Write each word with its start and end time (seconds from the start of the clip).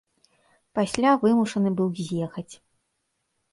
Пасля 0.79 1.11
вымушаны 1.27 1.69
быў 1.81 1.89
з'ехаць. 2.09 2.49